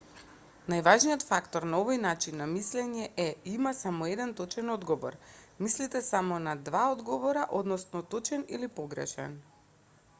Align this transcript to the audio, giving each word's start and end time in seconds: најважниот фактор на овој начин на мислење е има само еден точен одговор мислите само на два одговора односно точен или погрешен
најважниот 0.73 1.23
фактор 1.31 1.65
на 1.71 1.81
овој 1.81 1.99
начин 2.05 2.39
на 2.41 2.45
мислење 2.53 3.03
е 3.23 3.27
има 3.55 3.73
само 3.79 4.07
еден 4.13 4.33
точен 4.39 4.71
одговор 4.75 5.17
мислите 5.65 6.01
само 6.07 6.39
на 6.45 6.55
два 6.69 6.81
одговора 6.95 7.43
односно 7.59 8.01
точен 8.17 8.47
или 8.59 8.71
погрешен 8.81 9.37